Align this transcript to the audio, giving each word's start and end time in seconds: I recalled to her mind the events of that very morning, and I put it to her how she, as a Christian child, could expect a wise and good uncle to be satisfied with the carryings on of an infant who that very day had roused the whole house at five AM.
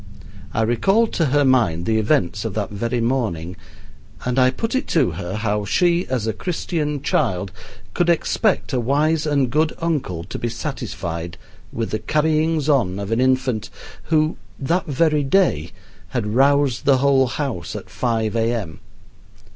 I 0.51 0.63
recalled 0.63 1.13
to 1.13 1.25
her 1.27 1.45
mind 1.45 1.85
the 1.85 1.99
events 1.99 2.43
of 2.43 2.55
that 2.55 2.71
very 2.71 2.99
morning, 3.01 3.55
and 4.25 4.39
I 4.39 4.49
put 4.49 4.73
it 4.73 4.87
to 4.87 5.11
her 5.11 5.35
how 5.35 5.63
she, 5.63 6.07
as 6.07 6.25
a 6.25 6.33
Christian 6.33 7.03
child, 7.03 7.51
could 7.93 8.09
expect 8.09 8.73
a 8.73 8.79
wise 8.79 9.27
and 9.27 9.51
good 9.51 9.73
uncle 9.77 10.23
to 10.23 10.39
be 10.39 10.49
satisfied 10.49 11.37
with 11.71 11.91
the 11.91 11.99
carryings 11.99 12.67
on 12.67 12.97
of 12.97 13.11
an 13.11 13.21
infant 13.21 13.69
who 14.05 14.37
that 14.57 14.87
very 14.87 15.23
day 15.23 15.69
had 16.07 16.33
roused 16.33 16.85
the 16.85 16.97
whole 16.97 17.27
house 17.27 17.75
at 17.75 17.87
five 17.87 18.35
AM. 18.35 18.79